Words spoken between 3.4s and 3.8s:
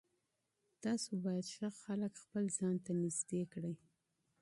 کړئ.